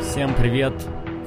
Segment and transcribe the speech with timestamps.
[0.00, 0.72] Всем привет!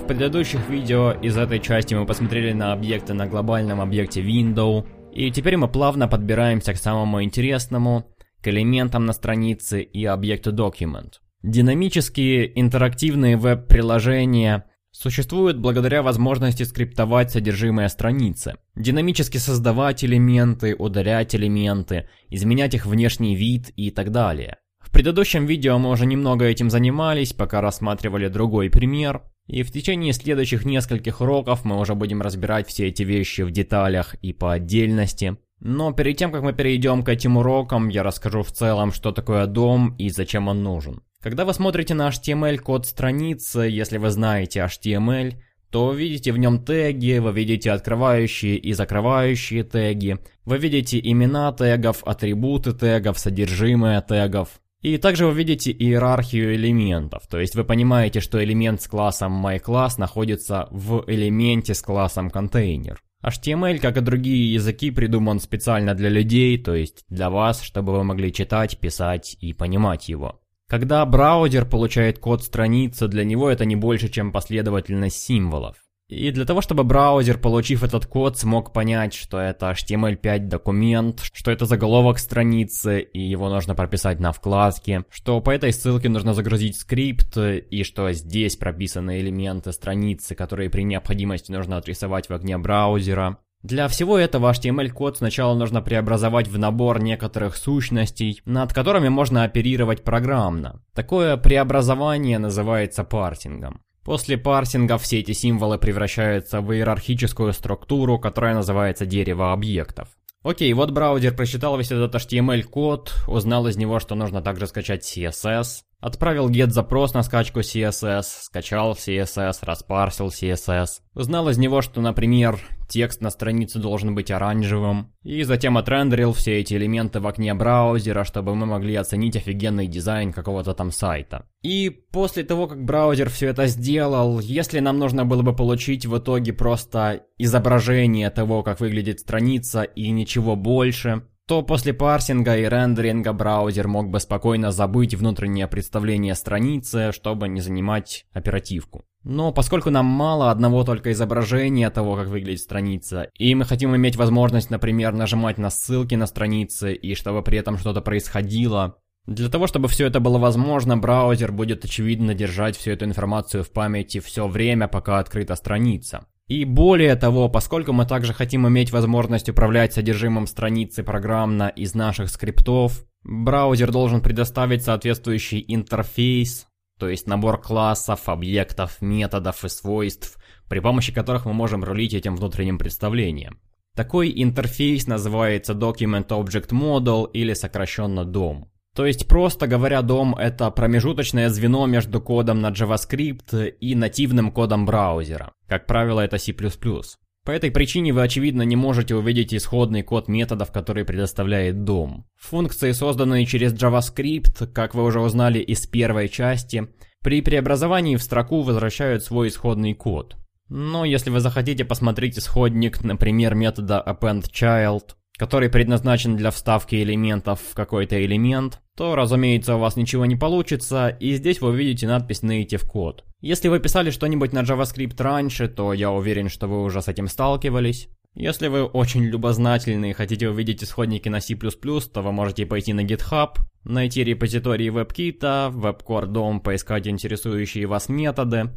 [0.00, 5.30] В предыдущих видео из этой части мы посмотрели на объекты на глобальном объекте Window, и
[5.32, 8.06] теперь мы плавно подбираемся к самому интересному,
[8.40, 11.14] к элементам на странице и объекту Document.
[11.42, 22.74] Динамические интерактивные веб-приложения существуют благодаря возможности скриптовать содержимое страницы, динамически создавать элементы, удалять элементы, изменять
[22.74, 24.58] их внешний вид и так далее.
[24.96, 29.20] Предыдущем видео мы уже немного этим занимались, пока рассматривали другой пример.
[29.46, 34.14] И в течение следующих нескольких уроков мы уже будем разбирать все эти вещи в деталях
[34.22, 35.36] и по отдельности.
[35.60, 39.44] Но перед тем, как мы перейдем к этим урокам, я расскажу в целом, что такое
[39.44, 41.02] дом и зачем он нужен.
[41.20, 45.34] Когда вы смотрите на HTML-код страницы, если вы знаете HTML,
[45.68, 50.16] то видите в нем теги, вы видите открывающие и закрывающие теги,
[50.46, 54.58] вы видите имена тегов, атрибуты тегов, содержимое тегов.
[54.82, 59.94] И также вы видите иерархию элементов, то есть вы понимаете, что элемент с классом myClass
[59.98, 62.96] находится в элементе с классом container.
[63.24, 68.04] HTML, как и другие языки, придуман специально для людей, то есть для вас, чтобы вы
[68.04, 70.40] могли читать, писать и понимать его.
[70.68, 75.76] Когда браузер получает код страницы, для него это не больше, чем последовательность символов.
[76.08, 81.50] И для того, чтобы браузер, получив этот код, смог понять, что это HTML5 документ, что
[81.50, 86.76] это заголовок страницы, и его нужно прописать на вкладке, что по этой ссылке нужно загрузить
[86.76, 93.38] скрипт, и что здесь прописаны элементы страницы, которые при необходимости нужно отрисовать в окне браузера.
[93.62, 100.04] Для всего этого HTML-код сначала нужно преобразовать в набор некоторых сущностей, над которыми можно оперировать
[100.04, 100.84] программно.
[100.94, 103.80] Такое преобразование называется парсингом.
[104.06, 110.10] После парсинга все эти символы превращаются в иерархическую структуру, которая называется дерево объектов.
[110.44, 115.80] Окей, вот браузер прочитал весь этот HTML-код, узнал из него, что нужно также скачать CSS,
[116.00, 121.00] Отправил get-запрос на скачку CSS, скачал CSS, распарсил CSS.
[121.14, 125.12] Узнал из него, что, например, текст на странице должен быть оранжевым.
[125.22, 130.34] И затем отрендерил все эти элементы в окне браузера, чтобы мы могли оценить офигенный дизайн
[130.34, 131.46] какого-то там сайта.
[131.62, 136.18] И после того, как браузер все это сделал, если нам нужно было бы получить в
[136.18, 143.32] итоге просто изображение того, как выглядит страница и ничего больше, то после парсинга и рендеринга
[143.32, 149.04] браузер мог бы спокойно забыть внутреннее представление страницы, чтобы не занимать оперативку.
[149.22, 154.16] Но поскольку нам мало одного только изображения того, как выглядит страница, и мы хотим иметь
[154.16, 158.96] возможность, например, нажимать на ссылки на страницы, и чтобы при этом что-то происходило,
[159.26, 163.72] для того, чтобы все это было возможно, браузер будет очевидно держать всю эту информацию в
[163.72, 166.26] памяти все время, пока открыта страница.
[166.48, 172.30] И более того, поскольку мы также хотим иметь возможность управлять содержимым страницы программно из наших
[172.30, 176.68] скриптов, браузер должен предоставить соответствующий интерфейс,
[177.00, 182.36] то есть набор классов, объектов, методов и свойств, при помощи которых мы можем рулить этим
[182.36, 183.58] внутренним представлением.
[183.96, 188.66] Такой интерфейс называется Document Object Model или сокращенно DOM.
[188.96, 194.86] То есть, просто говоря, DOM— это промежуточное звено между кодом на JavaScript и нативным кодом
[194.86, 195.52] браузера.
[195.68, 196.54] Как правило, это C++.
[196.54, 202.22] По этой причине вы, очевидно, не можете увидеть исходный код методов, который предоставляет DOM.
[202.36, 206.88] Функции, созданные через JavaScript, как вы уже узнали из первой части,
[207.22, 210.36] при преобразовании в строку возвращают свой исходный код.
[210.70, 217.74] Но если вы захотите посмотреть исходник, например, метода appendChild, который предназначен для вставки элементов в
[217.74, 222.86] какой-то элемент, то, разумеется, у вас ничего не получится, и здесь вы увидите надпись Native
[222.90, 223.20] Code.
[223.40, 227.28] Если вы писали что-нибудь на JavaScript раньше, то я уверен, что вы уже с этим
[227.28, 228.08] сталкивались.
[228.34, 233.04] Если вы очень любознательны и хотите увидеть исходники на C++, то вы можете пойти на
[233.04, 235.40] GitHub, найти репозиторий WebKit,
[235.72, 238.72] WebCore DOM, поискать интересующие вас методы.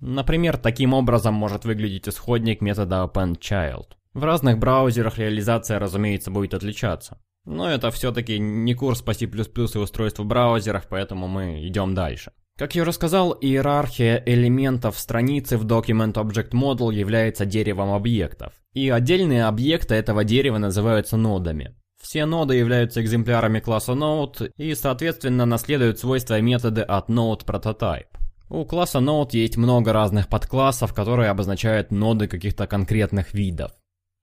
[0.00, 3.88] Например, таким образом может выглядеть исходник метода AppendChild.
[4.14, 7.18] В разных браузерах реализация, разумеется, будет отличаться.
[7.44, 12.32] Но это все-таки не курс по C++ и устройств в браузерах, поэтому мы идем дальше.
[12.56, 18.52] Как я уже сказал, иерархия элементов страницы в Document Object Model является деревом объектов.
[18.72, 21.74] И отдельные объекты этого дерева называются нодами.
[22.00, 28.06] Все ноды являются экземплярами класса Node и, соответственно, наследуют свойства и методы от Node Prototype.
[28.48, 33.72] У класса Node есть много разных подклассов, которые обозначают ноды каких-то конкретных видов.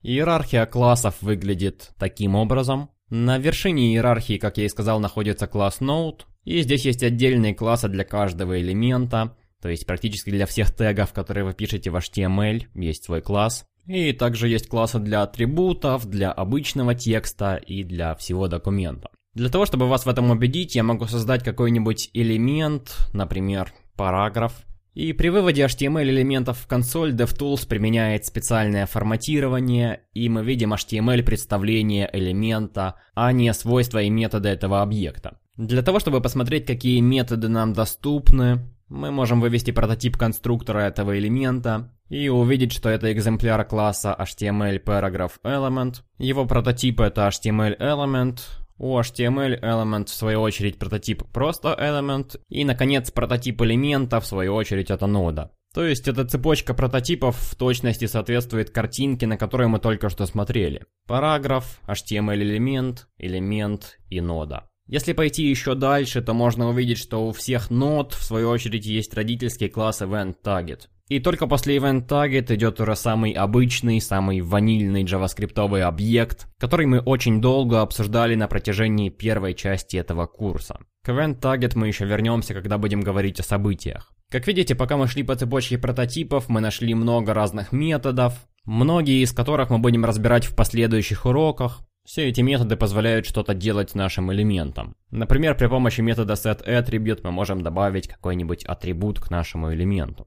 [0.04, 2.90] Иерархия классов выглядит таким образом.
[3.10, 7.88] На вершине иерархии, как я и сказал, находится класс Node, и здесь есть отдельные классы
[7.88, 13.04] для каждого элемента, то есть практически для всех тегов, которые вы пишете в HTML, есть
[13.04, 13.66] свой класс.
[13.86, 19.10] И также есть классы для атрибутов, для обычного текста и для всего документа.
[19.34, 24.54] Для того, чтобы вас в этом убедить, я могу создать какой-нибудь элемент, например, параграф.
[24.94, 31.24] И при выводе HTML элементов в консоль DevTools применяет специальное форматирование, и мы видим HTML
[31.24, 35.38] представление элемента, а не свойства и методы этого объекта.
[35.56, 41.94] Для того, чтобы посмотреть, какие методы нам доступны, мы можем вывести прототип конструктора этого элемента
[42.10, 46.02] и увидеть, что это экземпляр класса HTML Paragraph Element.
[46.18, 48.42] Его прототип это HTML Element,
[48.82, 52.40] у HTML Element, в свою очередь, прототип просто Element.
[52.50, 55.52] И, наконец, прототип элемента, в свою очередь, это нода.
[55.74, 60.84] То есть, эта цепочка прототипов в точности соответствует картинке, на которую мы только что смотрели.
[61.08, 64.68] Параграф, HTML-элемент, элемент и нода.
[64.88, 69.14] Если пойти еще дальше, то можно увидеть, что у всех нод, в свою очередь, есть
[69.14, 70.88] родительский класс EventTarget.
[71.12, 77.02] И только после Event Target идет уже самый обычный, самый ванильный джаваскриптовый объект, который мы
[77.02, 80.80] очень долго обсуждали на протяжении первой части этого курса.
[81.04, 84.14] К Event Target мы еще вернемся, когда будем говорить о событиях.
[84.30, 89.34] Как видите, пока мы шли по цепочке прототипов, мы нашли много разных методов, многие из
[89.34, 91.82] которых мы будем разбирать в последующих уроках.
[92.06, 94.96] Все эти методы позволяют что-то делать нашим элементам.
[95.10, 100.26] Например, при помощи метода setAttribute мы можем добавить какой-нибудь атрибут к нашему элементу.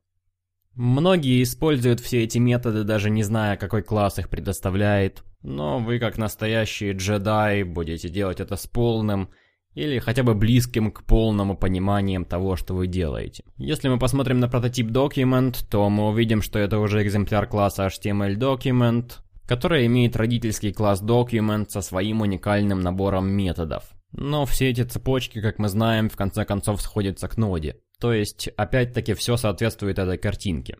[0.76, 5.22] Многие используют все эти методы, даже не зная, какой класс их предоставляет.
[5.42, 9.28] Но вы, как настоящие джедаи, будете делать это с полным
[9.74, 13.44] или хотя бы близким к полному пониманием того, что вы делаете.
[13.56, 18.36] Если мы посмотрим на прототип document, то мы увидим, что это уже экземпляр класса HTML
[18.36, 23.84] document, который имеет родительский класс document со своим уникальным набором методов.
[24.12, 27.76] Но все эти цепочки, как мы знаем, в конце концов сходятся к ноде.
[28.00, 30.78] То есть, опять-таки, все соответствует этой картинке.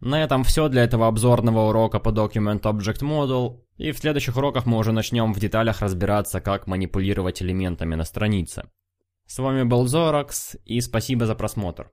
[0.00, 4.64] На этом все для этого обзорного урока по Document Object Model, и в следующих уроках
[4.64, 8.70] мы уже начнем в деталях разбираться, как манипулировать элементами на странице.
[9.26, 11.90] С вами был Зоракс, и спасибо за просмотр.